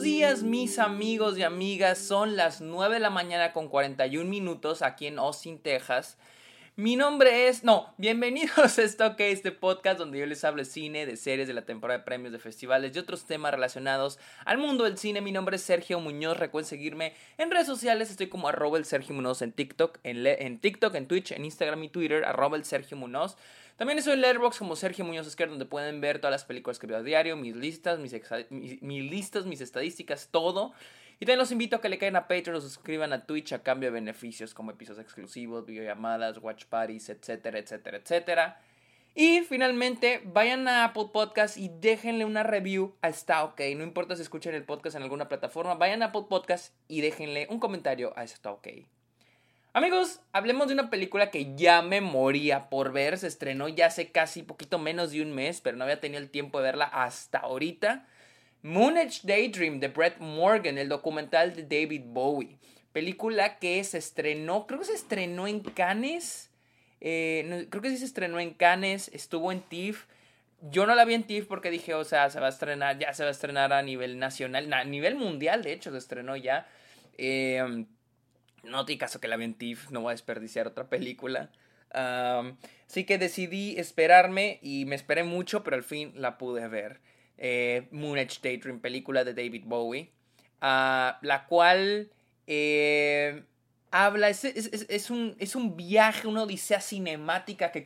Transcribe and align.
Buenos 0.00 0.14
días 0.14 0.42
mis 0.42 0.78
amigos 0.78 1.36
y 1.36 1.42
amigas, 1.42 1.98
son 1.98 2.34
las 2.34 2.62
9 2.62 2.94
de 2.94 3.00
la 3.00 3.10
mañana 3.10 3.52
con 3.52 3.68
41 3.68 4.26
minutos 4.30 4.80
aquí 4.80 5.06
en 5.06 5.18
Austin, 5.18 5.58
Texas. 5.58 6.16
Mi 6.76 6.96
nombre 6.96 7.48
es, 7.48 7.64
no, 7.64 7.92
bienvenidos 7.98 8.78
a 9.00 9.16
que 9.16 9.32
este 9.32 9.50
podcast 9.50 9.98
donde 9.98 10.18
yo 10.18 10.26
les 10.26 10.44
hablo 10.44 10.62
de 10.62 10.64
cine, 10.64 11.04
de 11.04 11.16
series, 11.16 11.48
de 11.48 11.52
la 11.52 11.66
temporada 11.66 11.98
de 11.98 12.04
premios, 12.04 12.32
de 12.32 12.38
festivales 12.38 12.94
y 12.94 12.98
otros 12.98 13.24
temas 13.24 13.52
relacionados 13.52 14.18
al 14.44 14.56
mundo 14.56 14.84
del 14.84 14.96
cine. 14.96 15.20
Mi 15.20 15.32
nombre 15.32 15.56
es 15.56 15.62
Sergio 15.62 16.00
Muñoz, 16.00 16.38
recuerden 16.38 16.68
seguirme 16.68 17.12
en 17.38 17.50
redes 17.50 17.66
sociales, 17.66 18.10
estoy 18.10 18.28
como 18.28 18.48
arroba 18.48 18.78
el 18.78 18.84
Sergio 18.84 19.14
Muñoz 19.14 19.42
en 19.42 19.52
TikTok, 19.52 19.98
en, 20.04 20.24
en 20.26 20.58
TikTok, 20.60 20.94
en 20.94 21.06
Twitch, 21.06 21.32
en 21.32 21.44
Instagram 21.44 21.82
y 21.84 21.88
Twitter, 21.88 22.24
arroba 22.24 22.56
el 22.56 22.64
Sergio 22.64 22.96
Muñoz. 22.96 23.36
También 23.76 23.98
estoy 23.98 24.12
en 24.12 24.20
Letterboxd 24.20 24.58
como 24.58 24.76
Sergio 24.76 25.06
Muñoz 25.06 25.26
Esquer, 25.26 25.48
donde 25.48 25.64
pueden 25.64 26.00
ver 26.00 26.18
todas 26.18 26.32
las 26.32 26.44
películas 26.44 26.78
que 26.78 26.86
veo 26.86 26.98
a 26.98 27.02
diario, 27.02 27.36
mis 27.36 27.56
listas, 27.56 27.98
mis, 27.98 28.12
listas, 28.82 29.46
mis 29.46 29.62
estadísticas, 29.62 30.28
todo. 30.30 30.72
Y 31.22 31.26
también 31.26 31.40
los 31.40 31.52
invito 31.52 31.76
a 31.76 31.80
que 31.82 31.90
le 31.90 31.98
caigan 31.98 32.16
a 32.16 32.26
Patreon 32.26 32.56
o 32.56 32.60
suscriban 32.62 33.12
a 33.12 33.26
Twitch 33.26 33.52
a 33.52 33.62
cambio 33.62 33.90
de 33.90 33.92
beneficios 33.92 34.54
como 34.54 34.70
episodios 34.70 35.04
exclusivos, 35.04 35.66
videollamadas, 35.66 36.38
watch 36.38 36.64
parties, 36.64 37.10
etcétera, 37.10 37.58
etcétera, 37.58 37.98
etcétera. 37.98 38.60
Y 39.14 39.40
finalmente, 39.40 40.22
vayan 40.24 40.66
a 40.66 40.82
Apple 40.82 41.10
Podcast 41.12 41.58
y 41.58 41.68
déjenle 41.68 42.24
una 42.24 42.42
review 42.42 42.94
a 43.02 43.10
Está 43.10 43.44
OK. 43.44 43.60
No 43.76 43.84
importa 43.84 44.16
si 44.16 44.22
escuchan 44.22 44.54
el 44.54 44.64
podcast 44.64 44.96
en 44.96 45.02
alguna 45.02 45.28
plataforma, 45.28 45.74
vayan 45.74 46.02
a 46.02 46.06
Apple 46.06 46.24
Podcast 46.26 46.74
y 46.88 47.02
déjenle 47.02 47.46
un 47.50 47.60
comentario 47.60 48.14
a 48.16 48.24
Está 48.24 48.52
OK. 48.52 48.68
Amigos, 49.74 50.20
hablemos 50.32 50.68
de 50.68 50.74
una 50.74 50.88
película 50.88 51.30
que 51.30 51.54
ya 51.54 51.82
me 51.82 52.00
moría 52.00 52.70
por 52.70 52.92
ver. 52.92 53.18
Se 53.18 53.26
estrenó 53.26 53.68
ya 53.68 53.86
hace 53.86 54.10
casi 54.10 54.42
poquito 54.42 54.78
menos 54.78 55.10
de 55.10 55.20
un 55.20 55.32
mes, 55.32 55.60
pero 55.60 55.76
no 55.76 55.84
había 55.84 56.00
tenido 56.00 56.22
el 56.22 56.30
tiempo 56.30 56.58
de 56.58 56.64
verla 56.64 56.86
hasta 56.86 57.40
ahorita. 57.40 58.06
Moonage 58.62 59.20
Daydream 59.24 59.80
de 59.80 59.88
Brett 59.88 60.18
Morgan, 60.18 60.76
el 60.76 60.88
documental 60.88 61.54
de 61.54 61.62
David 61.62 62.02
Bowie. 62.06 62.58
Película 62.92 63.58
que 63.58 63.82
se 63.84 63.98
estrenó, 63.98 64.66
creo 64.66 64.80
que 64.80 64.86
se 64.86 64.94
estrenó 64.94 65.46
en 65.46 65.60
Cannes. 65.60 66.50
Eh, 67.00 67.66
creo 67.70 67.82
que 67.82 67.90
sí 67.90 67.96
se 67.96 68.04
estrenó 68.04 68.38
en 68.38 68.52
Cannes, 68.52 69.08
estuvo 69.14 69.50
en 69.52 69.62
TIFF. 69.62 70.06
Yo 70.62 70.86
no 70.86 70.94
la 70.94 71.06
vi 71.06 71.14
en 71.14 71.22
TIFF 71.22 71.46
porque 71.46 71.70
dije, 71.70 71.94
o 71.94 72.04
sea, 72.04 72.28
se 72.28 72.38
va 72.38 72.46
a 72.46 72.50
estrenar, 72.50 72.98
ya 72.98 73.14
se 73.14 73.22
va 73.22 73.28
a 73.28 73.32
estrenar 73.32 73.72
a 73.72 73.82
nivel 73.82 74.18
nacional, 74.18 74.70
a 74.72 74.84
nivel 74.84 75.16
mundial, 75.16 75.62
de 75.62 75.72
hecho, 75.72 75.90
se 75.90 75.98
estrenó 75.98 76.36
ya. 76.36 76.68
Eh, 77.16 77.86
no 78.64 78.84
tiene 78.84 78.98
caso 78.98 79.20
que 79.20 79.28
la 79.28 79.36
vi 79.36 79.44
en 79.44 79.54
TIFF, 79.54 79.90
no 79.90 80.02
voy 80.02 80.10
a 80.10 80.14
desperdiciar 80.14 80.66
otra 80.66 80.88
película. 80.90 81.50
así 81.92 83.04
que 83.04 83.16
decidí 83.16 83.78
esperarme 83.78 84.58
y 84.60 84.84
me 84.84 84.96
esperé 84.96 85.24
mucho, 85.24 85.64
pero 85.64 85.76
al 85.76 85.82
fin 85.82 86.12
la 86.14 86.36
pude 86.36 86.68
ver. 86.68 87.00
Eh, 87.40 87.88
Moonage 87.90 88.38
Daydream, 88.42 88.80
película 88.80 89.24
de 89.24 89.34
David 89.34 89.64
Bowie, 89.64 90.12
ah, 90.60 91.18
la 91.22 91.46
cual 91.46 92.10
eh, 92.46 93.42
habla, 93.90 94.28
es, 94.28 94.44
es, 94.44 95.10
un, 95.10 95.34
es, 95.38 95.56
un, 95.56 95.76
viaje, 95.76 96.28
una 96.28 96.42
odisea 96.42 96.80
cinemática 96.80 97.72
que, 97.72 97.82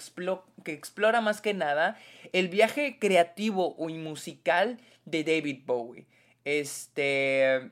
que 0.64 0.72
explora 0.72 1.20
más 1.20 1.41
que 1.41 1.55
nada 1.55 1.97
el 2.32 2.48
viaje 2.48 2.98
creativo 2.98 3.77
y 3.88 3.94
musical 3.94 4.78
de 5.05 5.25
David 5.25 5.62
Bowie. 5.64 6.06
Este. 6.44 7.70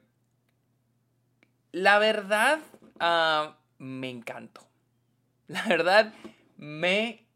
La 1.72 1.98
verdad, 1.98 2.60
Ah, 3.04 3.56
me 3.78 4.10
encantó. 4.10 4.60
La 5.48 5.64
verdad, 5.64 6.14
me 6.56 7.26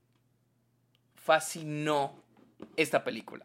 fascinó 1.17 2.23
esta 2.77 3.03
película. 3.03 3.45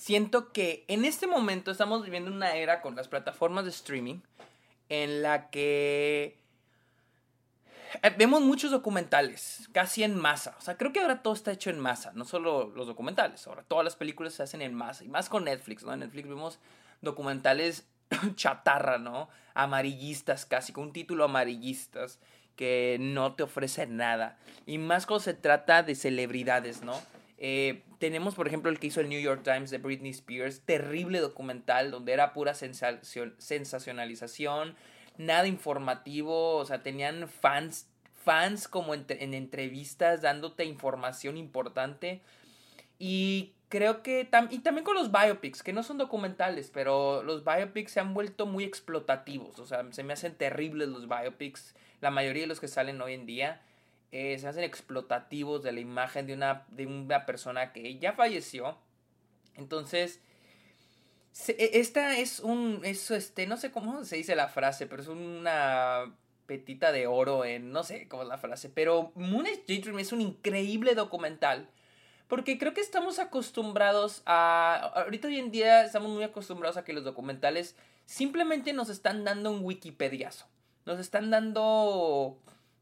Siento 0.00 0.50
que 0.50 0.86
en 0.88 1.04
este 1.04 1.26
momento 1.26 1.70
estamos 1.70 2.02
viviendo 2.02 2.30
una 2.30 2.54
era 2.54 2.80
con 2.80 2.96
las 2.96 3.06
plataformas 3.06 3.64
de 3.64 3.70
streaming 3.70 4.20
en 4.88 5.20
la 5.20 5.50
que 5.50 6.38
eh, 8.02 8.14
vemos 8.16 8.40
muchos 8.40 8.70
documentales, 8.70 9.68
casi 9.72 10.02
en 10.02 10.16
masa. 10.16 10.56
O 10.58 10.62
sea, 10.62 10.78
creo 10.78 10.94
que 10.94 11.00
ahora 11.00 11.20
todo 11.20 11.34
está 11.34 11.52
hecho 11.52 11.68
en 11.68 11.78
masa, 11.78 12.12
no 12.14 12.24
solo 12.24 12.72
los 12.74 12.86
documentales, 12.86 13.46
ahora 13.46 13.62
todas 13.62 13.84
las 13.84 13.94
películas 13.94 14.32
se 14.32 14.42
hacen 14.42 14.62
en 14.62 14.72
masa, 14.72 15.04
y 15.04 15.08
más 15.08 15.28
con 15.28 15.44
Netflix, 15.44 15.82
¿no? 15.82 15.92
En 15.92 16.00
Netflix 16.00 16.28
vemos 16.30 16.58
documentales 17.02 17.86
chatarra, 18.36 18.96
¿no? 18.96 19.28
Amarillistas 19.52 20.46
casi, 20.46 20.72
con 20.72 20.84
un 20.84 20.92
título 20.94 21.24
amarillistas 21.24 22.20
que 22.56 22.96
no 22.98 23.34
te 23.34 23.42
ofrece 23.42 23.86
nada. 23.86 24.38
Y 24.64 24.78
más 24.78 25.04
cuando 25.04 25.24
se 25.24 25.34
trata 25.34 25.82
de 25.82 25.94
celebridades, 25.94 26.80
¿no? 26.80 26.98
Eh, 27.42 27.84
tenemos, 27.98 28.34
por 28.34 28.46
ejemplo, 28.46 28.70
el 28.70 28.78
que 28.78 28.88
hizo 28.88 29.00
el 29.00 29.08
New 29.08 29.20
York 29.20 29.42
Times 29.42 29.70
de 29.70 29.78
Britney 29.78 30.10
Spears, 30.10 30.60
terrible 30.60 31.20
documental 31.20 31.90
donde 31.90 32.12
era 32.12 32.34
pura 32.34 32.52
sensacionalización, 32.54 34.76
nada 35.16 35.48
informativo, 35.48 36.56
o 36.56 36.66
sea, 36.66 36.82
tenían 36.82 37.28
fans, 37.28 37.88
fans 38.12 38.68
como 38.68 38.92
en 38.94 39.34
entrevistas 39.34 40.20
dándote 40.20 40.66
información 40.66 41.38
importante. 41.38 42.20
Y 42.98 43.54
creo 43.70 44.02
que 44.02 44.28
y 44.50 44.58
también 44.58 44.84
con 44.84 44.96
los 44.96 45.10
biopics, 45.10 45.62
que 45.62 45.72
no 45.72 45.82
son 45.82 45.96
documentales, 45.96 46.70
pero 46.70 47.22
los 47.22 47.42
biopics 47.42 47.92
se 47.92 48.00
han 48.00 48.12
vuelto 48.12 48.44
muy 48.44 48.64
explotativos, 48.64 49.58
o 49.58 49.64
sea, 49.64 49.86
se 49.92 50.04
me 50.04 50.12
hacen 50.12 50.34
terribles 50.34 50.90
los 50.90 51.08
biopics, 51.08 51.74
la 52.02 52.10
mayoría 52.10 52.42
de 52.42 52.48
los 52.48 52.60
que 52.60 52.68
salen 52.68 53.00
hoy 53.00 53.14
en 53.14 53.24
día 53.24 53.62
eh, 54.12 54.38
se 54.38 54.48
hacen 54.48 54.64
explotativos 54.64 55.62
de 55.62 55.72
la 55.72 55.80
imagen 55.80 56.26
de 56.26 56.34
una, 56.34 56.66
de 56.68 56.86
una 56.86 57.26
persona 57.26 57.72
que 57.72 57.98
ya 57.98 58.12
falleció. 58.12 58.76
Entonces, 59.56 60.20
e, 61.48 61.70
esta 61.74 62.18
es 62.18 62.40
un, 62.40 62.80
eso 62.84 63.14
este, 63.14 63.46
no 63.46 63.56
sé 63.56 63.70
cómo 63.70 64.04
se 64.04 64.16
dice 64.16 64.34
la 64.36 64.48
frase, 64.48 64.86
pero 64.86 65.02
es 65.02 65.08
una 65.08 66.14
petita 66.46 66.90
de 66.90 67.06
oro 67.06 67.44
en, 67.44 67.70
no 67.70 67.84
sé 67.84 68.08
cómo 68.08 68.22
es 68.24 68.28
la 68.28 68.38
frase, 68.38 68.68
pero 68.68 69.12
Moonage 69.14 69.64
Daydream 69.68 70.00
es 70.00 70.12
un 70.12 70.20
increíble 70.20 70.94
documental 70.94 71.68
porque 72.30 72.58
creo 72.58 72.72
que 72.72 72.80
estamos 72.80 73.18
acostumbrados 73.18 74.22
a... 74.24 74.92
Ahorita 74.94 75.26
hoy 75.26 75.40
en 75.40 75.50
día 75.50 75.84
estamos 75.84 76.10
muy 76.10 76.22
acostumbrados 76.22 76.76
a 76.76 76.84
que 76.84 76.92
los 76.92 77.02
documentales 77.02 77.74
simplemente 78.06 78.72
nos 78.72 78.88
están 78.88 79.24
dando 79.24 79.50
un 79.50 79.64
Wikipediazo. 79.64 80.46
Nos 80.86 81.00
están 81.00 81.30
dando 81.30 82.38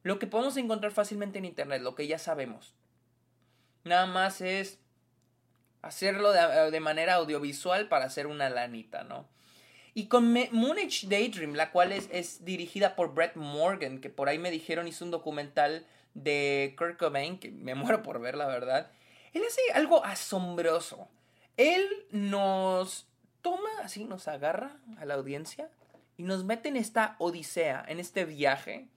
lo 0.08 0.19
que 0.19 0.26
podemos 0.26 0.56
encontrar 0.56 0.91
fácilmente 0.91 1.36
en 1.36 1.44
Internet, 1.44 1.82
lo 1.82 1.94
que 1.94 2.06
ya 2.06 2.19
sabemos. 2.19 2.72
Nada 3.84 4.06
más 4.06 4.41
es 4.41 4.78
hacerlo 5.82 6.32
de, 6.32 6.80
manera 6.80 7.16
audiovisual 7.16 7.88
para 7.88 8.06
hacer 8.06 8.26
una 8.26 8.48
lanita, 8.48 9.04
¿no? 9.04 9.28
Y 9.92 10.06
con 10.06 10.32
Moonage 10.32 11.08
Daydream, 11.08 11.52
la 11.52 11.72
cual 11.72 11.92
es, 11.92 12.08
es, 12.10 12.42
dirigida 12.47 12.97
por 12.97 13.12
Brett 13.12 13.36
Morgan, 13.36 14.00
que 14.00 14.08
por 14.08 14.30
ahí 14.30 14.38
me 14.38 14.50
dijeron 14.50 14.88
hizo 14.88 15.04
un 15.04 15.10
documental 15.10 15.86
de 16.14 16.74
Kurt 16.78 16.97
Cobain, 16.97 17.38
que 17.38 17.50
me 17.50 17.74
muero 17.74 18.02
por 18.02 18.18
ver, 18.18 18.34
la 18.34 18.47
verdad. 18.47 18.91
Él 19.34 19.42
hace 19.47 19.60
algo 19.74 20.02
asombroso. 20.06 21.06
Él 21.58 21.86
nos 22.12 23.06
toma 23.42 23.68
así, 23.82 24.06
nos 24.06 24.26
agarra 24.26 24.74
a 24.97 25.04
la 25.04 25.16
audiencia 25.16 25.68
y 26.16 26.22
nos 26.22 26.44
mete 26.44 26.70
en 26.70 26.78
esta 26.78 27.14
odisea, 27.18 27.84
en 27.86 28.00
este 28.00 28.24
viaje. 28.24 28.88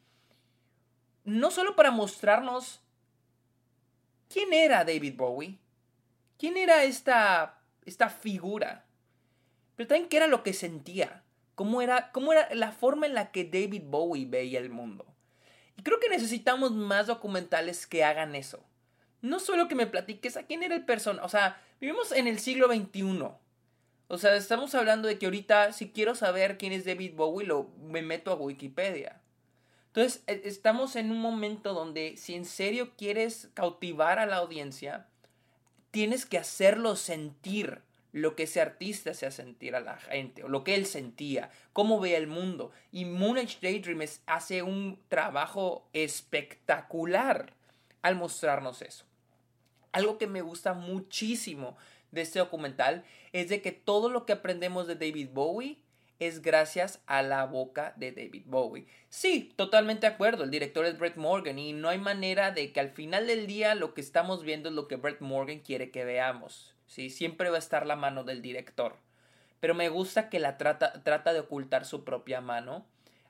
No 1.23 1.51
solo 1.51 1.75
para 1.75 1.91
mostrarnos 1.91 2.81
quién 4.29 4.53
era 4.53 4.83
David 4.83 5.15
Bowie, 5.15 5.59
quién 6.37 6.57
era 6.57 6.83
esta, 6.83 7.59
esta 7.85 8.09
figura, 8.09 8.85
pero 9.75 9.87
también 9.87 10.09
qué 10.09 10.17
era 10.17 10.27
lo 10.27 10.43
que 10.43 10.53
sentía, 10.53 11.23
cómo 11.55 11.81
era, 11.81 12.11
cómo 12.11 12.33
era 12.33 12.53
la 12.53 12.71
forma 12.71 13.05
en 13.05 13.13
la 13.13 13.31
que 13.31 13.45
David 13.45 13.83
Bowie 13.85 14.25
veía 14.25 14.59
el 14.59 14.69
mundo. 14.69 15.05
Y 15.77 15.83
creo 15.83 15.99
que 15.99 16.09
necesitamos 16.09 16.71
más 16.71 17.07
documentales 17.07 17.87
que 17.87 18.03
hagan 18.03 18.35
eso 18.35 18.65
no 19.21 19.39
solo 19.39 19.67
que 19.67 19.75
me 19.75 19.87
platiques 19.87 20.35
a 20.37 20.43
quién 20.43 20.63
era 20.63 20.75
el 20.75 20.85
personaje, 20.85 21.25
o 21.25 21.29
sea, 21.29 21.61
vivimos 21.79 22.11
en 22.11 22.27
el 22.27 22.39
siglo 22.39 22.67
XXI. 22.67 23.29
O 24.07 24.17
sea, 24.17 24.35
estamos 24.35 24.75
hablando 24.75 25.07
de 25.07 25.17
que 25.17 25.25
ahorita 25.25 25.71
si 25.71 25.91
quiero 25.91 26.15
saber 26.15 26.57
quién 26.57 26.73
es 26.73 26.85
David 26.85 27.13
Bowie, 27.15 27.47
lo, 27.47 27.69
me 27.81 28.01
meto 28.01 28.31
a 28.31 28.35
Wikipedia. 28.35 29.20
Entonces, 29.93 30.23
e, 30.27 30.41
estamos 30.45 30.95
en 30.95 31.11
un 31.11 31.19
momento 31.19 31.73
donde 31.73 32.15
si 32.17 32.35
en 32.35 32.45
serio 32.45 32.91
quieres 32.97 33.49
cautivar 33.53 34.19
a 34.19 34.25
la 34.25 34.37
audiencia, 34.37 35.07
tienes 35.91 36.25
que 36.25 36.37
hacerlo 36.37 36.95
sentir 36.95 37.81
lo 38.13 38.35
que 38.35 38.43
ese 38.43 38.61
artista 38.61 39.11
hacía 39.11 39.31
sentir 39.31 39.75
a 39.75 39.79
la 39.79 39.97
gente, 39.97 40.43
o 40.43 40.47
lo 40.47 40.63
que 40.63 40.75
él 40.75 40.85
sentía, 40.85 41.49
cómo 41.73 41.99
veía 41.99 42.17
el 42.17 42.27
mundo. 42.27 42.71
Y 42.91 43.05
Moonage 43.05 43.59
Daydream 43.61 44.01
hace 44.25 44.63
un 44.63 44.99
trabajo 45.07 45.87
espectacular 45.93 47.53
al 48.01 48.15
mostrarnos 48.15 48.81
eso. 48.81 49.05
Algo 49.91 50.17
que 50.17 50.27
me 50.27 50.41
gusta 50.41 50.73
muchísimo 50.73 51.77
de 52.11 52.21
este 52.21 52.39
documental 52.39 53.03
es 53.33 53.49
de 53.49 53.61
que 53.61 53.71
todo 53.71 54.09
lo 54.09 54.25
que 54.25 54.33
aprendemos 54.33 54.87
de 54.87 54.95
David 54.95 55.29
Bowie 55.33 55.77
es 56.21 56.43
gracias 56.43 57.01
a 57.07 57.23
la 57.23 57.45
boca 57.45 57.93
de 57.97 58.11
David 58.11 58.43
Bowie. 58.45 58.85
Sí, 59.09 59.51
totalmente 59.55 60.05
de 60.05 60.13
acuerdo, 60.13 60.43
el 60.43 60.51
director 60.51 60.85
es 60.85 60.99
Brett 60.99 61.15
Morgan 61.15 61.57
y 61.57 61.73
no 61.73 61.89
hay 61.89 61.97
manera 61.97 62.51
de 62.51 62.71
que 62.71 62.79
al 62.79 62.91
final 62.91 63.25
del 63.25 63.47
día 63.47 63.73
lo 63.73 63.95
que 63.95 64.01
estamos 64.01 64.43
viendo 64.43 64.69
es 64.69 64.75
lo 64.75 64.87
que 64.87 64.97
Brett 64.97 65.19
Morgan 65.21 65.61
quiere 65.61 65.89
que 65.89 66.05
veamos. 66.05 66.75
¿sí? 66.85 67.09
Siempre 67.09 67.49
va 67.49 67.55
a 67.55 67.59
estar 67.59 67.87
la 67.87 67.95
mano 67.95 68.23
del 68.23 68.43
director. 68.43 68.97
pero 69.59 69.73
me 69.73 69.89
gusta 69.89 70.29
que 70.29 70.39
la 70.39 70.57
trata, 70.59 71.01
trata 71.01 71.33
de 71.33 71.39
ocultar 71.39 71.85
su 71.85 72.03
propia 72.03 72.39
mano. 72.39 72.85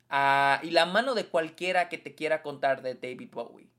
Ah, 0.10 0.60
y 0.62 0.72
la 0.72 0.86
mano 0.86 1.16
de 1.16 1.28
cualquiera 1.28 1.88
que 1.88 1.98
te 1.98 2.14
quiera 2.14 2.42
contar 2.42 2.82
de 2.82 2.96
David 2.96 3.30
Bowie. 3.32 3.70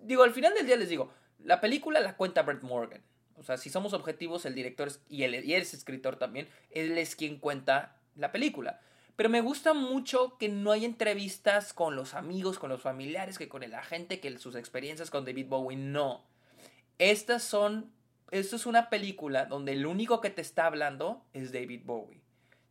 Digo, 0.00 0.22
al 0.22 0.32
final 0.32 0.54
del 0.54 0.66
día 0.66 0.76
les 0.76 0.88
digo, 0.88 1.12
la 1.44 1.60
película 1.60 2.00
la 2.00 2.16
cuenta 2.16 2.40
Brett 2.40 2.62
Morgan. 2.62 3.02
O 3.36 3.42
sea, 3.42 3.58
si 3.58 3.68
somos 3.68 3.92
objetivos, 3.92 4.46
el 4.46 4.54
director 4.54 4.90
y, 5.10 5.24
él, 5.24 5.44
y 5.44 5.54
es 5.54 5.74
escritor 5.74 6.16
también, 6.16 6.48
él 6.70 6.96
es 6.96 7.16
quien 7.16 7.38
cuenta 7.38 7.96
la 8.16 8.32
película. 8.32 8.80
Pero 9.16 9.28
me 9.28 9.40
gusta 9.40 9.74
mucho 9.74 10.36
que 10.38 10.48
no 10.48 10.72
hay 10.72 10.84
entrevistas 10.84 11.72
con 11.72 11.96
los 11.96 12.14
amigos, 12.14 12.58
con 12.58 12.70
los 12.70 12.80
familiares, 12.80 13.38
que 13.38 13.48
con 13.48 13.62
el 13.62 13.74
agente, 13.74 14.20
que 14.20 14.38
sus 14.38 14.56
experiencias 14.56 15.10
con 15.10 15.24
David 15.24 15.48
Bowie, 15.48 15.76
no. 15.76 16.24
Estas 16.98 17.42
son, 17.42 17.92
esto 18.30 18.56
es 18.56 18.66
una 18.66 18.88
película 18.88 19.44
donde 19.44 19.72
el 19.72 19.86
único 19.86 20.20
que 20.20 20.30
te 20.30 20.40
está 20.40 20.66
hablando 20.66 21.24
es 21.34 21.52
David 21.52 21.82
Bowie. 21.84 22.22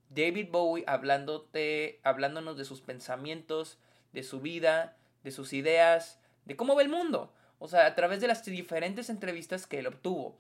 David 0.10 0.48
Bowie 0.52 0.84
hablándote, 0.88 2.00
hablándonos 2.04 2.58
de 2.58 2.66
sus 2.66 2.82
pensamientos, 2.82 3.78
de 4.12 4.24
su 4.24 4.42
vida, 4.42 4.98
de 5.24 5.32
sus 5.32 5.54
ideas, 5.54 6.20
de 6.46 6.56
cómo 6.56 6.76
ve 6.76 6.84
el 6.84 6.90
mundo. 6.90 7.32
O 7.60 7.68
sea, 7.68 7.86
a 7.86 7.96
través 7.96 8.20
de 8.20 8.28
las 8.28 8.44
diferentes 8.44 9.10
entrevistas 9.10 9.68
que 9.68 9.80
él 9.80 9.88
obtuvo. 9.88 10.38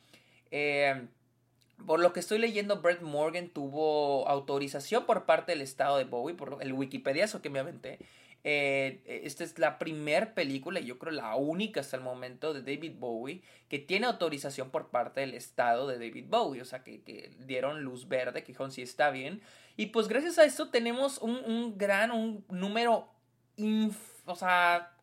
Eh, 0.49 1.07
por 1.85 1.99
lo 1.99 2.13
que 2.13 2.19
estoy 2.19 2.39
leyendo, 2.39 2.81
Brett 2.81 3.01
Morgan 3.01 3.49
tuvo 3.49 4.27
autorización 4.27 5.05
por 5.05 5.25
parte 5.25 5.51
del 5.51 5.61
estado 5.61 5.97
de 5.97 6.05
Bowie, 6.05 6.35
por 6.35 6.57
el 6.61 6.73
Wikipedia, 6.73 7.25
eso 7.25 7.41
que 7.41 7.49
me 7.49 7.59
aventé. 7.59 7.99
Eh, 8.43 9.21
esta 9.23 9.43
es 9.43 9.59
la 9.59 9.77
primera 9.77 10.33
película, 10.33 10.79
y 10.79 10.85
yo 10.85 10.97
creo 10.97 11.11
la 11.11 11.35
única 11.35 11.81
hasta 11.81 11.97
el 11.97 12.03
momento, 12.03 12.53
de 12.53 12.61
David 12.61 12.93
Bowie 12.97 13.41
que 13.69 13.79
tiene 13.79 14.07
autorización 14.07 14.69
por 14.69 14.89
parte 14.89 15.21
del 15.21 15.33
estado 15.33 15.87
de 15.87 15.95
David 15.95 16.25
Bowie. 16.27 16.61
O 16.61 16.65
sea, 16.65 16.83
que, 16.83 17.31
dieron 17.39 17.83
luz 17.83 18.07
verde, 18.07 18.41
que 18.43 18.47
dijeron 18.47 18.71
sí 18.71 18.81
está 18.81 19.11
bien. 19.11 19.41
Y 19.77 19.87
pues 19.87 20.07
gracias 20.07 20.37
a 20.39 20.43
esto 20.43 20.69
tenemos 20.69 21.19
un, 21.19 21.77
gran, 21.77 22.11
un 22.11 22.43
número, 22.49 23.09
o 24.25 24.35
sea, 24.35 24.93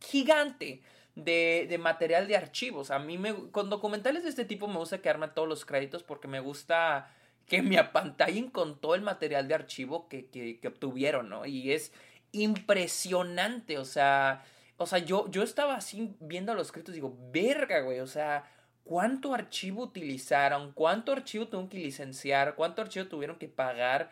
gigante 0.00 0.82
de, 1.18 1.78
material 1.80 2.28
de 2.28 2.36
archivos. 2.36 2.90
A 2.90 2.98
mí 2.98 3.18
me, 3.18 3.50
con 3.50 3.70
documentales 3.70 4.22
de 4.22 4.30
este 4.30 4.44
tipo 4.44 4.68
me 4.68 4.76
gusta 4.76 4.98
quedarme 4.98 5.28
todos 5.28 5.48
los 5.48 5.64
créditos 5.64 6.02
porque 6.02 6.28
me 6.28 6.40
gusta 6.40 7.12
que 7.46 7.62
me 7.62 7.78
apantallen 7.78 8.50
con 8.50 8.80
todo 8.80 8.94
el 8.94 9.02
material 9.02 9.48
de 9.48 9.54
archivo 9.54 10.08
que, 10.08 10.26
que, 10.26 10.68
obtuvieron, 10.68 11.28
¿no? 11.28 11.46
Y 11.46 11.72
es 11.72 11.92
impresionante, 12.32 13.78
o 13.78 13.84
sea, 13.84 14.44
o 14.76 14.86
sea, 14.86 14.98
yo, 14.98 15.30
yo 15.30 15.42
estaba 15.42 15.76
así 15.76 16.14
viendo 16.20 16.54
los 16.54 16.70
créditos 16.70 16.92
y 16.92 16.96
digo, 16.96 17.16
verga, 17.32 17.80
güey, 17.80 18.00
o 18.00 18.06
sea, 18.06 18.44
¿cuánto 18.84 19.34
archivo 19.34 19.82
utilizaron? 19.84 20.72
¿Cuánto 20.72 21.12
archivo 21.12 21.48
tuvieron 21.48 21.70
que 21.70 21.78
licenciar? 21.78 22.54
¿Cuánto 22.54 22.82
archivo 22.82 23.06
tuvieron 23.06 23.38
que 23.38 23.48
pagar 23.48 24.10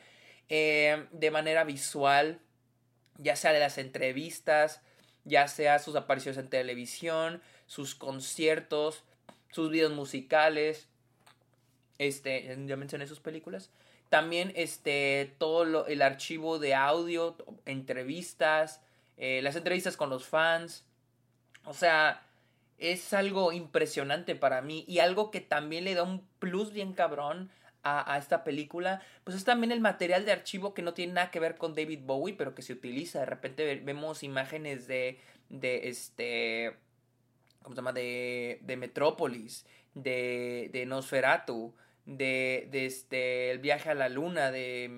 eh, 0.49 1.07
de 1.13 1.31
manera 1.31 1.65
visual? 1.65 2.41
Ya 3.19 3.37
sea 3.37 3.53
de 3.53 3.61
las 3.61 3.79
entrevistas, 3.79 4.83
ya 5.27 5.49
sea 5.49 5.79
sus 5.79 5.97
apariciones 5.97 6.39
en 6.39 6.49
televisión, 6.49 7.43
sus 7.67 7.95
conciertos, 7.95 9.03
sus 9.51 9.71
videos 9.71 9.93
musicales, 9.93 10.89
este, 11.99 12.57
ya 12.67 12.77
mencioné 12.77 13.07
sus 13.07 13.21
películas, 13.21 13.71
también 14.09 14.53
este, 14.55 15.35
todo 15.39 15.87
el 15.87 16.01
archivo 16.01 16.59
de 16.59 16.75
audio, 16.75 17.37
entrevistas, 17.67 18.81
eh, 19.17 19.41
las 19.43 19.57
entrevistas 19.57 19.97
con 19.97 20.11
los 20.11 20.27
fans, 20.27 20.85
o 21.65 21.75
sea, 21.75 22.23
es 22.79 23.13
algo 23.13 23.53
impresionante 23.53 24.37
para 24.37 24.63
mí 24.63 24.85
y 24.87 25.01
algo 25.01 25.31
que 25.31 25.41
también 25.41 25.85
le 25.85 25.95
da 25.95 26.03
un 26.05 26.27
plus 26.39 26.73
bien 26.73 26.93
cabrón 26.93 27.51
a, 27.87 28.19
esta 28.19 28.45
película, 28.45 29.01
pues 29.25 29.37
es 29.37 29.45
también 29.45 29.73
el 29.73 29.81
material 29.81 30.25
de 30.25 30.33
archivo 30.33 30.75
que 30.75 30.83
no 30.83 30.95
tiene 30.95 31.15
nada 31.15 31.31
que 31.31 31.41
ver 31.41 31.57
con 31.57 31.75
David 31.75 32.01
Bowie, 32.05 32.35
pero 32.35 32.55
que 32.55 32.63
se 32.63 32.73
utiliza. 32.73 33.21
De 33.21 33.27
repente 33.27 33.77
vemos 33.77 34.23
imágenes 34.23 34.87
de, 34.89 35.21
de 35.49 35.89
este, 35.89 36.77
¿cómo 37.63 37.75
se 37.75 37.79
llama? 37.79 37.93
De, 37.93 38.59
de 38.63 38.77
Metrópolis, 38.77 39.67
de, 39.95 40.71
de 40.73 40.87
Nosferatu, 40.87 41.75
de, 42.05 42.69
de 42.71 42.87
este, 42.87 43.51
el 43.51 43.59
viaje 43.59 43.91
a 43.91 43.95
la 43.95 44.09
luna 44.09 44.51
de 44.51 44.89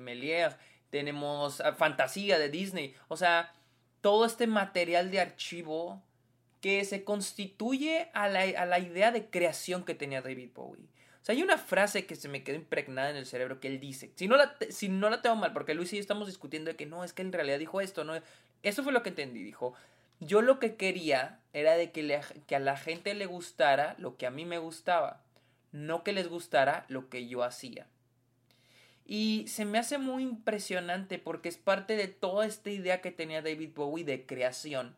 Melier, 0.00 0.56
tenemos 0.90 1.62
fantasía 1.76 2.38
de 2.38 2.48
Disney, 2.48 2.94
o 3.08 3.16
sea, 3.16 3.52
todo 4.00 4.26
este 4.26 4.46
material 4.46 5.10
de 5.10 5.20
archivo 5.20 6.02
que 6.60 6.84
se 6.84 7.04
constituye 7.04 8.08
a 8.14 8.28
la, 8.28 8.40
a 8.40 8.64
la 8.64 8.78
idea 8.78 9.10
de 9.10 9.28
creación 9.28 9.84
que 9.84 9.94
tenía 9.94 10.22
David 10.22 10.50
Bowie. 10.54 10.88
O 11.24 11.26
sea, 11.26 11.34
hay 11.34 11.42
una 11.42 11.56
frase 11.56 12.04
que 12.04 12.16
se 12.16 12.28
me 12.28 12.44
quedó 12.44 12.56
impregnada 12.56 13.08
en 13.08 13.16
el 13.16 13.24
cerebro 13.24 13.58
que 13.58 13.68
él 13.68 13.80
dice. 13.80 14.12
Si 14.14 14.28
no 14.28 14.36
la, 14.36 14.56
si 14.68 14.90
no 14.90 15.08
la 15.08 15.22
tengo 15.22 15.36
mal, 15.36 15.54
porque 15.54 15.72
Luis 15.72 15.90
y 15.94 15.96
yo 15.96 16.02
estamos 16.02 16.26
discutiendo 16.26 16.70
de 16.70 16.76
que 16.76 16.84
no, 16.84 17.02
es 17.02 17.14
que 17.14 17.22
en 17.22 17.32
realidad 17.32 17.58
dijo 17.58 17.80
esto, 17.80 18.04
no. 18.04 18.12
Eso 18.62 18.82
fue 18.82 18.92
lo 18.92 19.02
que 19.02 19.08
entendí. 19.08 19.42
Dijo, 19.42 19.72
yo 20.20 20.42
lo 20.42 20.58
que 20.58 20.76
quería 20.76 21.40
era 21.54 21.78
de 21.78 21.92
que, 21.92 22.20
que 22.46 22.56
a 22.56 22.58
la 22.58 22.76
gente 22.76 23.14
le 23.14 23.24
gustara 23.24 23.94
lo 23.96 24.18
que 24.18 24.26
a 24.26 24.30
mí 24.30 24.44
me 24.44 24.58
gustaba, 24.58 25.22
no 25.72 26.04
que 26.04 26.12
les 26.12 26.28
gustara 26.28 26.84
lo 26.88 27.08
que 27.08 27.26
yo 27.26 27.42
hacía. 27.42 27.86
Y 29.06 29.46
se 29.48 29.64
me 29.64 29.78
hace 29.78 29.96
muy 29.96 30.24
impresionante 30.24 31.18
porque 31.18 31.48
es 31.48 31.56
parte 31.56 31.96
de 31.96 32.08
toda 32.08 32.44
esta 32.44 32.68
idea 32.68 33.00
que 33.00 33.12
tenía 33.12 33.40
David 33.40 33.70
Bowie 33.74 34.04
de 34.04 34.26
creación. 34.26 34.94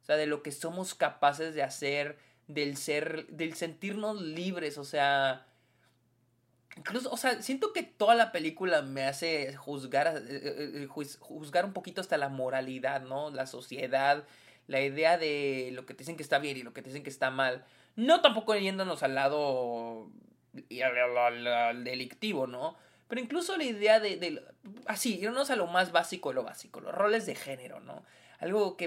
O 0.00 0.06
sea, 0.06 0.16
de 0.16 0.24
lo 0.24 0.42
que 0.42 0.50
somos 0.50 0.94
capaces 0.94 1.54
de 1.54 1.62
hacer, 1.62 2.16
del 2.48 2.76
ser, 2.76 3.26
del 3.28 3.54
sentirnos 3.54 4.20
libres, 4.20 4.78
o 4.78 4.84
sea, 4.84 5.46
incluso, 6.76 7.10
o 7.10 7.16
sea, 7.16 7.42
siento 7.42 7.72
que 7.72 7.82
toda 7.82 8.14
la 8.14 8.32
película 8.32 8.82
me 8.82 9.04
hace 9.04 9.54
juzgar, 9.56 10.06
eh, 10.16 10.22
eh, 10.28 10.82
eh, 10.84 10.86
juzgar 10.86 11.64
un 11.64 11.72
poquito 11.72 12.00
hasta 12.00 12.16
la 12.16 12.28
moralidad, 12.28 13.02
¿no? 13.02 13.30
La 13.30 13.46
sociedad, 13.46 14.24
la 14.66 14.80
idea 14.80 15.18
de 15.18 15.70
lo 15.72 15.86
que 15.86 15.94
te 15.94 15.98
dicen 15.98 16.16
que 16.16 16.22
está 16.22 16.38
bien 16.38 16.56
y 16.56 16.62
lo 16.62 16.72
que 16.72 16.82
te 16.82 16.90
dicen 16.90 17.02
que 17.02 17.10
está 17.10 17.30
mal. 17.30 17.64
No 17.96 18.20
tampoco 18.20 18.54
yéndonos 18.54 19.02
al 19.02 19.14
lado 19.14 20.10
delictivo, 20.52 22.46
¿no? 22.46 22.76
Pero 23.08 23.20
incluso 23.20 23.56
la 23.56 23.64
idea 23.64 24.00
de, 24.00 24.16
de 24.16 24.42
así, 24.86 25.18
irnos 25.18 25.50
a 25.50 25.56
lo 25.56 25.66
más 25.66 25.92
básico, 25.92 26.32
lo 26.32 26.42
básico, 26.42 26.80
los 26.80 26.94
roles 26.94 27.24
de 27.24 27.36
género, 27.36 27.80
¿no? 27.80 28.04
Algo 28.38 28.76
que 28.76 28.84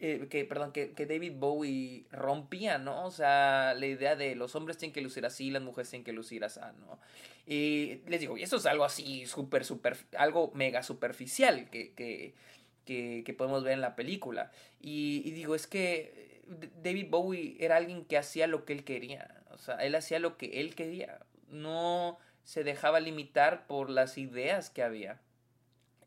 eh, 0.00 0.26
que, 0.30 0.44
perdón, 0.44 0.72
que, 0.72 0.92
que, 0.92 1.06
David 1.06 1.32
Bowie 1.36 2.04
rompía, 2.12 2.78
¿no? 2.78 3.06
O 3.06 3.10
sea, 3.10 3.74
la 3.74 3.86
idea 3.86 4.16
de 4.16 4.34
los 4.34 4.54
hombres 4.54 4.78
tienen 4.78 4.92
que 4.92 5.00
lucir 5.00 5.26
así, 5.26 5.50
las 5.50 5.62
mujeres 5.62 5.90
tienen 5.90 6.04
que 6.04 6.12
lucir 6.12 6.44
así, 6.44 6.60
¿no? 6.80 6.98
Y 7.46 8.00
les 8.06 8.20
digo, 8.20 8.36
y 8.38 8.42
eso 8.42 8.56
es 8.56 8.66
algo 8.66 8.84
así, 8.84 9.26
súper, 9.26 9.64
súper, 9.64 9.96
algo 10.16 10.52
mega 10.54 10.82
superficial 10.82 11.68
que, 11.70 11.92
que, 11.92 12.34
que, 12.84 13.22
que, 13.24 13.34
podemos 13.34 13.64
ver 13.64 13.74
en 13.74 13.80
la 13.80 13.96
película. 13.96 14.50
Y, 14.80 15.22
y 15.24 15.32
digo, 15.32 15.54
es 15.54 15.66
que 15.66 16.42
David 16.82 17.08
Bowie 17.10 17.56
era 17.60 17.76
alguien 17.76 18.04
que 18.04 18.16
hacía 18.16 18.46
lo 18.46 18.64
que 18.64 18.72
él 18.74 18.84
quería, 18.84 19.42
o 19.50 19.58
sea, 19.58 19.76
él 19.76 19.94
hacía 19.94 20.18
lo 20.18 20.36
que 20.36 20.60
él 20.60 20.74
quería, 20.74 21.18
no 21.48 22.18
se 22.44 22.62
dejaba 22.64 23.00
limitar 23.00 23.66
por 23.66 23.90
las 23.90 24.18
ideas 24.18 24.70
que 24.70 24.82
había. 24.82 25.20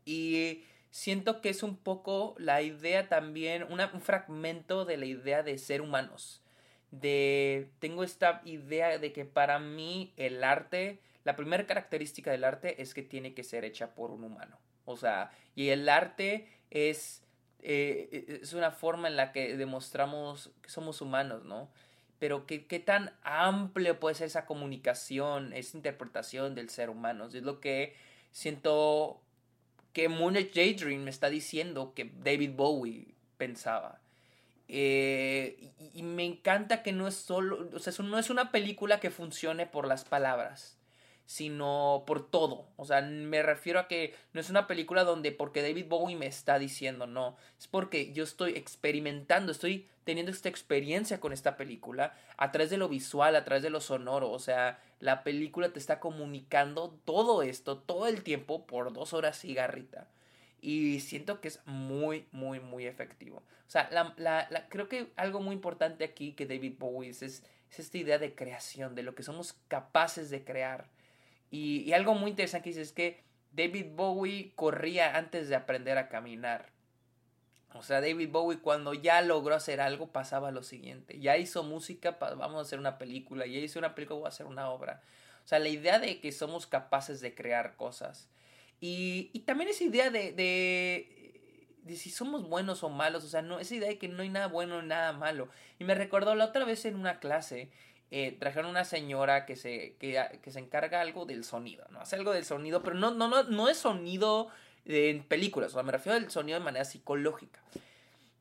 Y 0.06 0.63
siento 0.91 1.41
que 1.41 1.50
es 1.50 1.63
un 1.63 1.77
poco 1.77 2.36
la 2.38 2.62
idea 2.62 3.08
también, 3.10 3.63
un 3.63 4.01
fragmento 4.01 4.86
de 4.86 4.98
la 4.98 5.06
idea 5.06 5.44
de 5.44 5.58
ser 5.58 5.82
humanos. 5.82 6.41
De, 6.91 7.70
tengo 7.79 8.03
esta 8.03 8.41
idea 8.46 8.98
de 8.98 9.12
que 9.12 9.25
para 9.25 9.60
mí 9.60 10.13
el 10.15 10.44
arte, 10.44 11.00
la 11.24 11.36
primera 11.36 11.65
característica 11.65 12.32
del 12.32 12.44
arte 12.44 12.82
es 12.82 12.94
que 12.94 13.03
tiene 13.03 13.34
que 13.34 13.44
ser 13.44 13.65
hecha 13.65 13.94
por 13.94 14.12
un 14.12 14.24
humano. 14.24 14.58
O 14.86 14.96
sea, 14.96 15.32
y 15.53 15.70
el 15.70 15.89
arte 15.89 16.48
es, 16.72 17.24
eh, 17.62 18.39
es 18.41 18.53
una 18.53 18.72
forma 18.72 19.10
en 19.10 19.17
la 19.17 19.34
que 19.34 19.58
demostramos 19.58 20.51
que 20.62 20.70
somos 20.70 21.01
humanos, 21.01 21.44
¿no? 21.44 21.70
Pero 22.20 22.48
qué, 22.48 22.65
qué 22.65 22.79
tan 22.79 23.13
amplio 23.22 24.00
puede 24.00 24.15
ser 24.15 24.27
esa 24.27 24.46
comunicación, 24.46 25.53
esa 25.53 25.77
interpretación 25.77 26.56
del 26.56 26.70
ser 26.70 26.89
humano. 26.89 27.27
Es 27.27 27.44
lo 27.44 27.60
que 27.60 27.96
siento 28.32 29.22
que 29.98 30.10
Moonage 30.10 30.51
Daydream 30.54 31.01
me 31.01 31.10
está 31.10 31.27
diciendo 31.27 31.94
que 31.96 32.12
David 32.24 32.51
Bowie 32.56 33.16
pensaba. 33.36 34.00
Eh, 34.68 35.72
y, 35.92 36.04
me 36.04 36.24
encanta 36.24 36.84
que 36.84 36.92
no 36.92 37.08
es 37.08 37.16
solo, 37.16 37.68
o 37.74 37.80
sea, 37.80 37.92
no 38.06 38.20
es 38.20 38.30
una 38.30 38.51
película 38.51 39.00
que 39.00 39.10
funcione 39.10 39.66
por 39.66 39.88
las 39.88 40.06
palabras, 40.06 40.77
sino 41.25 42.04
por 42.06 42.30
todo. 42.30 42.68
O 42.75 42.86
sea, 42.86 43.01
me 43.01 43.42
refiero 43.42 43.80
a 43.80 43.88
que 43.88 44.13
no 44.34 44.39
es 44.39 44.51
una 44.51 44.68
película 44.68 45.04
donde 45.04 45.32
porque 45.32 45.63
David 45.63 45.88
Bowie 45.88 46.16
me 46.16 46.27
está 46.27 46.60
diciendo, 46.60 47.08
no, 47.08 47.36
es 47.58 47.68
porque 47.68 48.13
yo 48.13 48.24
estoy 48.24 48.51
experimentando, 48.51 49.51
estoy 49.51 49.88
teniendo 50.04 50.32
esta 50.32 50.48
experiencia 50.48 51.20
con 51.20 51.34
esta 51.34 51.58
película 51.58 52.13
a 52.38 52.51
través 52.51 52.70
de 52.70 52.77
lo 52.77 52.88
visual, 52.88 53.36
a 53.36 53.44
través 53.44 53.63
de 53.63 53.72
lo 53.72 53.82
sonoro, 53.82 54.30
o 54.30 54.38
sea, 54.38 54.80
la 55.00 55.24
película 55.24 55.70
te 55.70 55.80
está 55.80 56.00
comunicando 56.00 56.89
todo 57.06 57.44
esto 57.44 57.77
todo 57.77 58.08
el 58.08 58.24
tiempo 58.24 58.66
por 58.66 58.94
dos 58.94 59.13
horas 59.13 59.39
cigarrita. 59.39 60.08
Y 60.60 61.01
siento 61.01 61.39
que 61.39 61.50
es 61.50 61.62
muy, 61.66 62.25
muy, 62.32 62.60
muy 62.60 62.88
efectivo. 62.88 63.38
O 63.38 63.70
sea, 63.70 63.89
la, 63.92 64.68
creo 64.70 64.88
que 64.88 65.12
algo 65.16 65.39
muy 65.39 65.54
importante 65.54 66.04
aquí 66.04 66.34
que 66.34 66.48
David 66.48 66.75
Bowie 66.80 67.12
es, 67.12 67.22
es, 67.22 67.44
esta 67.77 67.98
idea 67.98 68.18
de 68.18 68.34
creación, 68.34 68.96
de 68.96 69.04
lo 69.04 69.13
que 69.13 69.24
somos 69.24 69.54
capaces 69.68 70.30
de 70.30 70.44
crear. 70.44 70.88
Y, 71.51 71.82
y 71.82 71.94
algo 71.94 72.16
muy 72.16 72.32
interesante 72.32 72.70
es 72.70 72.92
que 72.92 73.24
David 73.51 73.88
Bowie 73.96 74.51
corría 74.56 75.16
antes 75.16 75.48
de 75.50 75.56
aprender 75.56 75.98
a 75.98 76.10
caminar. 76.10 76.70
O 77.74 77.83
sea, 77.83 78.01
David 78.01 78.29
Bowie 78.31 78.59
cuando 78.59 78.93
ya 78.93 79.21
logró 79.21 79.55
hacer 79.55 79.81
algo 79.81 80.07
pasaba 80.12 80.51
lo 80.51 80.63
siguiente. 80.63 81.19
Ya 81.19 81.38
hizo 81.38 81.63
música, 81.63 82.17
vamos 82.19 82.57
a 82.57 82.62
hacer 82.62 82.79
una 82.79 82.97
película. 82.97 83.45
Ya 83.45 83.59
hizo 83.59 83.79
una 83.79 83.93
película, 83.93 84.19
voy 84.19 84.25
a 84.25 84.29
hacer 84.29 84.45
una 84.45 84.69
obra. 84.69 85.01
O 85.45 85.47
sea, 85.47 85.59
la 85.59 85.69
idea 85.69 86.00
de 86.00 86.19
que 86.19 86.31
somos 86.31 86.65
capaces 86.67 87.21
de 87.21 87.36
crear 87.36 87.75
cosas. 87.75 88.29
Y, 88.79 89.29
y 89.33 89.39
también 89.39 89.69
esa 89.69 89.83
idea 89.83 90.09
de, 90.09 90.33
de, 90.33 91.95
si 91.95 92.09
somos 92.09 92.47
buenos 92.47 92.83
o 92.83 92.89
malos. 92.89 93.24
O 93.24 93.29
sea, 93.29 93.41
no, 93.41 93.59
esa 93.59 93.75
idea 93.75 93.89
de 93.89 93.97
que 93.97 94.07
no 94.07 94.24
hay 94.24 94.29
nada 94.29 94.47
bueno 94.47 94.81
ni 94.81 94.88
nada 94.88 95.13
malo. 95.13 95.50
Y 95.77 95.83
me 95.83 95.95
recordó 95.95 96.36
la 96.36 96.45
otra 96.45 96.65
vez 96.65 96.86
en 96.86 96.95
una 96.95 97.19
clase. 97.19 97.69
Eh, 98.09 98.38
trajeron 98.39 98.69
una 98.69 98.86
señora 98.86 99.45
que 99.45 99.57
se, 99.57 99.97
que, 100.00 100.39
que 100.41 100.51
se 100.51 100.59
encarga 100.59 101.01
algo 101.01 101.25
del 101.25 101.43
sonido, 101.43 101.86
¿no? 101.91 102.00
Hace 102.00 102.15
algo 102.15 102.31
del 102.31 102.45
sonido, 102.45 102.81
pero 102.81 102.95
no, 102.95 103.12
no, 103.12 103.27
no, 103.27 103.43
no 103.43 103.67
es 103.67 103.77
sonido 103.77 104.47
en 104.88 105.24
películas, 105.24 105.72
o 105.72 105.74
sea, 105.74 105.84
me 105.84 105.91
refiero 105.91 106.17
al 106.17 106.32
sonido 106.32 106.58
de 106.58 106.65
manera 106.65 106.86
psicológica. 106.86 107.60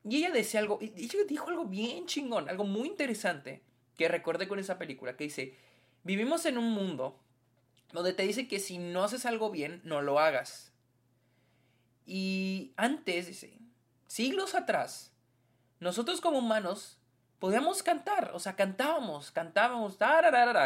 Y 0.04 0.18
ella 0.18 0.30
decía 0.30 0.60
algo, 0.60 0.78
y 0.80 0.92
ella 0.96 1.18
dijo 1.28 1.48
algo 1.48 1.64
bien 1.64 2.06
chingón, 2.06 2.48
algo 2.48 2.64
muy 2.64 2.88
interesante 2.88 3.62
que 3.96 4.08
recordé 4.08 4.46
con 4.46 4.58
esa 4.58 4.78
película, 4.78 5.16
que 5.16 5.24
dice, 5.24 5.54
vivimos 6.04 6.46
en 6.46 6.58
un 6.58 6.70
mundo 6.70 7.18
donde 7.92 8.12
te 8.12 8.22
dice 8.22 8.46
que 8.46 8.60
si 8.60 8.78
no 8.78 9.02
haces 9.02 9.26
algo 9.26 9.50
bien, 9.50 9.80
no 9.84 10.02
lo 10.02 10.20
hagas. 10.20 10.72
Y 12.06 12.72
antes, 12.76 13.26
dice, 13.26 13.58
siglos 14.06 14.54
atrás, 14.54 15.12
nosotros 15.80 16.20
como 16.20 16.38
humanos 16.38 16.98
podíamos 17.40 17.82
cantar, 17.82 18.30
o 18.34 18.38
sea, 18.38 18.54
cantábamos, 18.54 19.32
cantábamos, 19.32 19.96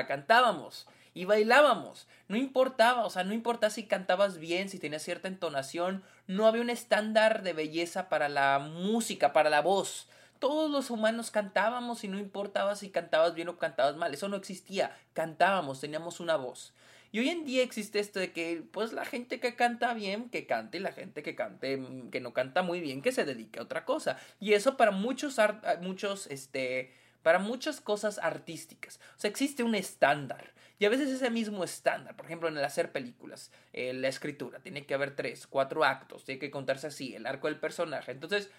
cantábamos 0.07 0.87
y 1.15 1.25
bailábamos. 1.25 2.07
No 2.29 2.37
importaba, 2.37 3.05
o 3.05 3.11
sea, 3.11 3.25
no 3.25 3.35
importaba 3.35 3.71
si 3.71 3.85
cantabas 3.85 4.39
bien, 4.39 4.69
si 4.69 4.79
tenías 4.79 5.03
cierta 5.03 5.29
entonación, 5.29 6.03
no 6.27 6.47
había 6.47 6.63
un 6.63 6.71
estándar 6.71 7.43
de 7.43 7.53
belleza 7.53 8.09
para 8.09 8.29
la 8.29 8.59
música, 8.59 9.33
para 9.33 9.51
la 9.51 9.63
voz. 9.63 10.09
Todos 10.39 10.71
los 10.71 10.91
humanos 10.91 11.31
cantábamos 11.31 12.05
y 12.05 12.09
no 12.09 12.19
importaba 12.19 12.77
si 12.77 12.91
cantabas 12.91 13.35
bien 13.35 13.49
o 13.49 13.59
cantabas 13.59 13.97
mal, 13.97 14.15
eso 14.15 14.29
no 14.29 14.37
existía, 14.37 14.97
cantábamos, 15.13 15.81
teníamos 15.81 16.21
una 16.21 16.37
voz. 16.37 16.73
Y 17.13 17.19
hoy 17.19 17.29
en 17.29 17.45
día 17.45 17.63
existe 17.63 17.99
esto 17.99 18.21
de 18.21 18.33
que, 18.33 18.63
pues, 18.71 18.93
la 18.93 19.05
gente 19.05 19.41
que 19.41 19.57
canta 19.57 19.95
bien, 19.95 20.31
que 20.31 20.47
cante, 20.47 20.79
y 20.79 20.81
la 20.81 20.93
gente 20.93 21.23
que 21.23 21.35
cante, 21.35 21.83
que 22.13 22.21
no 22.21 22.33
canta 22.33 22.63
muy 22.63 22.81
bien, 22.81 23.03
que 23.03 23.11
se 23.11 23.25
dedique 23.25 23.59
a 23.59 23.63
otra 23.63 23.85
cosa. 23.85 24.17
Y 24.39 24.53
eso 24.53 24.77
para 24.77 24.93
muchos, 24.93 25.37
muchos, 25.81 26.29
este, 26.29 26.95
para 27.23 27.41
muchas 27.41 27.81
cosas 27.81 28.19
artísticas. 28.19 29.01
O 29.17 29.21
sea, 29.21 29.31
existe 29.31 29.65
un 29.65 29.75
estándar. 29.75 30.53
Y 30.81 30.87
a 30.87 30.89
veces 30.89 31.11
ese 31.11 31.29
mismo 31.29 31.63
estándar, 31.63 32.17
por 32.17 32.25
ejemplo, 32.25 32.49
en 32.49 32.57
el 32.57 32.65
hacer 32.65 32.91
películas, 32.91 33.53
eh, 33.75 33.93
la 33.93 34.09
escritura, 34.09 34.61
tiene 34.61 34.87
que 34.87 34.95
haber 34.95 35.15
tres, 35.15 35.47
cuatro 35.47 35.85
actos, 35.85 36.25
tiene 36.25 36.39
que 36.39 36.51
contarse 36.51 36.87
así, 36.87 37.15
el 37.15 37.27
arco 37.27 37.49
del 37.49 37.61
personaje. 37.61 38.11
Entonces, 38.11 38.51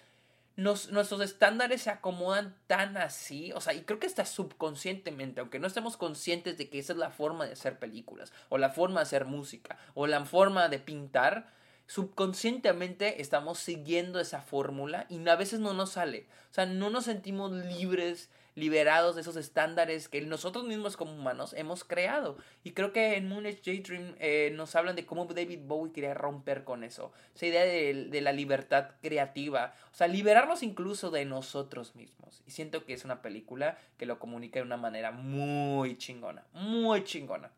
nuestros 0.54 1.20
estándares 1.20 1.82
se 1.82 1.90
acomodan 1.90 2.54
tan 2.68 2.96
así, 2.96 3.52
o 3.54 3.60
sea, 3.60 3.74
y 3.74 3.82
creo 3.82 3.98
que 3.98 4.06
está 4.06 4.24
subconscientemente, 4.24 5.40
aunque 5.40 5.58
no 5.58 5.66
estemos 5.66 5.96
conscientes 5.96 6.56
de 6.56 6.70
que 6.70 6.78
esa 6.78 6.92
es 6.92 6.98
la 7.00 7.10
forma 7.10 7.44
de 7.44 7.54
hacer 7.54 7.80
películas, 7.80 8.32
o 8.50 8.56
la 8.56 8.70
forma 8.70 9.00
de 9.00 9.04
hacer 9.06 9.24
música, 9.24 9.76
o 9.94 10.06
la 10.06 10.24
forma 10.24 10.68
de 10.68 10.78
pintar, 10.78 11.52
subconscientemente 11.88 13.20
estamos 13.20 13.58
siguiendo 13.58 14.20
esa 14.20 14.42
fórmula 14.42 15.06
y 15.08 15.28
a 15.28 15.34
veces 15.34 15.58
no 15.58 15.74
nos 15.74 15.90
sale, 15.90 16.28
o 16.52 16.54
sea, 16.54 16.66
no 16.66 16.88
nos 16.88 17.06
sentimos 17.06 17.50
libres 17.50 18.30
liberados 18.54 19.14
de 19.14 19.22
esos 19.22 19.36
estándares 19.36 20.08
que 20.08 20.20
nosotros 20.22 20.64
mismos 20.64 20.96
como 20.96 21.14
humanos 21.14 21.54
hemos 21.56 21.84
creado. 21.84 22.36
Y 22.64 22.72
creo 22.72 22.92
que 22.92 23.16
en 23.16 23.28
Moon 23.28 23.46
Age 23.46 23.62
Daydream 23.64 24.14
eh, 24.18 24.52
nos 24.54 24.74
hablan 24.76 24.96
de 24.96 25.06
cómo 25.06 25.24
David 25.24 25.60
Bowie 25.64 25.92
quería 25.92 26.14
romper 26.14 26.64
con 26.64 26.84
eso. 26.84 27.12
Esa 27.34 27.46
idea 27.46 27.64
de, 27.64 28.08
de, 28.10 28.20
la 28.20 28.32
libertad 28.32 28.90
creativa. 29.00 29.74
O 29.92 29.94
sea, 29.94 30.06
liberarnos 30.08 30.62
incluso 30.62 31.10
de 31.10 31.24
nosotros 31.24 31.94
mismos. 31.96 32.42
Y 32.46 32.50
siento 32.50 32.84
que 32.84 32.92
es 32.92 33.04
una 33.04 33.22
película 33.22 33.78
que 33.96 34.06
lo 34.06 34.18
comunica 34.18 34.60
de 34.60 34.66
una 34.66 34.76
manera 34.76 35.10
muy 35.10 35.96
chingona. 35.96 36.44
Muy 36.52 37.04
chingona. 37.04 37.50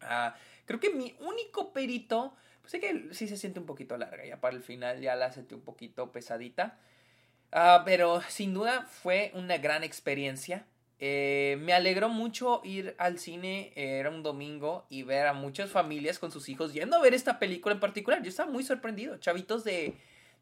Ah, 0.00 0.34
creo 0.64 0.80
que 0.80 0.90
mi 0.90 1.14
único 1.20 1.72
perito... 1.72 2.34
Pues 2.60 2.70
sé 2.70 2.80
que 2.80 3.08
sí 3.12 3.26
se 3.26 3.36
siente 3.36 3.58
un 3.58 3.66
poquito 3.66 3.96
larga. 3.96 4.24
Ya 4.24 4.40
para 4.40 4.54
el 4.54 4.62
final 4.62 5.00
ya 5.00 5.16
la 5.16 5.32
sentí 5.32 5.54
un 5.54 5.62
poquito 5.62 6.12
pesadita. 6.12 6.78
Uh, 7.52 7.84
pero 7.84 8.22
sin 8.28 8.54
duda 8.54 8.82
fue 8.82 9.30
una 9.34 9.58
gran 9.58 9.84
experiencia. 9.84 10.64
Eh, 11.04 11.58
me 11.60 11.72
alegró 11.72 12.08
mucho 12.08 12.60
ir 12.62 12.94
al 12.96 13.18
cine, 13.18 13.72
eh, 13.74 13.98
era 13.98 14.08
un 14.08 14.22
domingo, 14.22 14.86
y 14.88 15.02
ver 15.02 15.26
a 15.26 15.32
muchas 15.32 15.68
familias 15.68 16.20
con 16.20 16.30
sus 16.30 16.48
hijos 16.48 16.72
yendo 16.72 16.96
a 16.96 17.02
ver 17.02 17.12
esta 17.12 17.40
película 17.40 17.74
en 17.74 17.80
particular. 17.80 18.22
Yo 18.22 18.30
estaba 18.30 18.50
muy 18.50 18.62
sorprendido. 18.62 19.18
Chavitos 19.18 19.64
de 19.64 19.96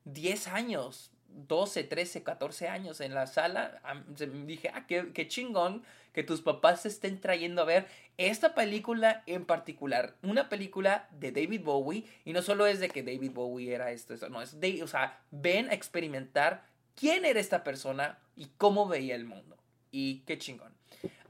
10 0.05 0.49
años, 0.49 1.11
12, 1.29 1.85
13, 1.85 2.23
14 2.23 2.69
años 2.69 3.01
en 3.01 3.15
la 3.15 3.27
sala. 3.27 3.81
Dije, 4.45 4.71
ah, 4.75 4.87
qué, 4.87 5.13
qué 5.15 5.27
chingón 5.27 5.83
que 6.13 6.25
tus 6.25 6.43
papás 6.43 6.83
se 6.83 6.89
estén 6.89 7.21
trayendo 7.21 7.63
a 7.63 7.65
ver 7.65 7.87
esta 8.19 8.55
película 8.55 9.23
en 9.27 9.47
particular. 9.47 10.15
Una 10.23 10.51
película 10.51 11.09
de 11.13 11.33
David 11.33 11.63
Bowie. 11.63 12.05
Y 12.27 12.35
no 12.35 12.43
solo 12.43 12.67
es 12.67 12.81
de 12.81 12.91
que 12.91 13.03
David 13.03 13.33
Bowie 13.33 13.75
era 13.75 13.93
esto, 13.93 14.13
esto 14.13 14.29
no, 14.29 14.43
es 14.43 14.61
de, 14.61 14.83
o 14.83 14.89
sea, 14.89 15.19
ven 15.31 15.71
a 15.71 15.75
experimentar 15.75 16.69
quién 17.01 17.25
era 17.25 17.41
esta 17.41 17.65
persona 17.65 18.19
y 18.37 18.49
cómo 18.59 18.87
veía 18.87 19.15
el 19.15 19.25
mundo. 19.25 19.57
Y 19.91 20.21
qué 20.27 20.39
chingón. 20.39 20.73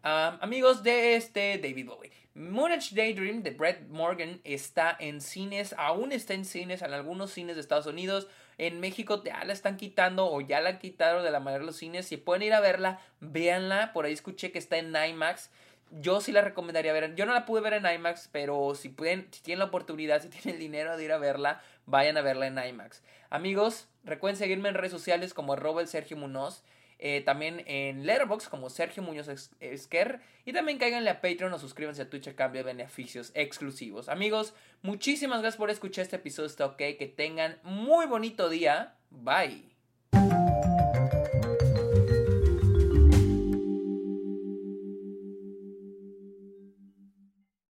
amigos 0.02 0.82
de 0.82 1.14
este 1.14 1.58
David 1.58 1.86
Bowie. 1.86 2.10
Moonage 2.34 2.94
Daydream 2.94 3.42
de 3.42 3.50
Brett 3.50 3.88
Morgan 3.88 4.40
está 4.44 4.96
en 4.98 5.20
cines, 5.20 5.74
aún 5.78 6.12
está 6.12 6.34
en 6.34 6.44
cines, 6.44 6.82
en 6.82 6.92
algunos 6.92 7.30
cines 7.30 7.54
de 7.54 7.62
Estados 7.62 7.86
Unidos. 7.86 8.26
En 8.58 8.80
México 8.80 9.22
ya 9.24 9.44
la 9.44 9.52
están 9.52 9.76
quitando 9.76 10.30
o 10.30 10.40
ya 10.40 10.60
la 10.60 10.78
quitaron 10.78 11.24
de 11.24 11.30
la 11.30 11.40
manera 11.40 11.60
de 11.60 11.66
los 11.66 11.76
cines. 11.76 12.06
Si 12.06 12.16
pueden 12.16 12.42
ir 12.42 12.52
a 12.52 12.60
verla, 12.60 13.00
véanla. 13.20 13.92
Por 13.92 14.04
ahí 14.04 14.12
escuché 14.12 14.52
que 14.52 14.58
está 14.58 14.76
en 14.76 14.94
IMAX. 14.94 15.50
Yo 15.92 16.20
sí 16.20 16.30
la 16.30 16.42
recomendaría 16.42 16.92
ver. 16.92 17.14
Yo 17.14 17.26
no 17.26 17.32
la 17.34 17.46
pude 17.46 17.62
ver 17.62 17.74
en 17.74 17.86
IMAX, 17.86 18.28
pero 18.30 18.74
si 18.74 18.90
pueden, 18.90 19.28
si 19.32 19.42
tienen 19.42 19.60
la 19.60 19.64
oportunidad, 19.66 20.22
si 20.22 20.28
tienen 20.28 20.54
el 20.54 20.60
dinero 20.60 20.96
de 20.96 21.04
ir 21.04 21.12
a 21.12 21.18
verla, 21.18 21.62
vayan 21.90 22.16
a 22.16 22.22
verla 22.22 22.46
en 22.46 22.58
IMAX. 22.58 23.02
Amigos, 23.28 23.88
recuerden 24.04 24.36
seguirme 24.36 24.68
en 24.68 24.74
redes 24.74 24.92
sociales 24.92 25.34
como 25.34 25.52
arroba 25.52 25.84
Sergio 25.86 26.16
Munoz. 26.16 26.62
Eh, 27.02 27.22
también 27.22 27.64
en 27.66 28.04
Letterboxd 28.04 28.48
como 28.48 28.68
Sergio 28.68 29.02
Muñoz 29.02 29.28
Esquer. 29.60 30.20
Y 30.44 30.52
también 30.52 30.78
cáiganle 30.78 31.08
a 31.08 31.22
Patreon 31.22 31.52
o 31.52 31.58
suscríbanse 31.58 32.02
a 32.02 32.10
Twitch 32.10 32.28
a 32.28 32.36
cambio 32.36 32.62
de 32.62 32.72
beneficios 32.72 33.32
exclusivos. 33.34 34.10
Amigos, 34.10 34.54
muchísimas 34.82 35.40
gracias 35.40 35.58
por 35.58 35.70
escuchar 35.70 36.02
este 36.02 36.16
episodio. 36.16 36.48
Está 36.48 36.66
ok. 36.66 36.76
Que 36.76 37.12
tengan 37.14 37.58
muy 37.62 38.06
bonito 38.06 38.50
día. 38.50 38.96
Bye. 39.10 39.70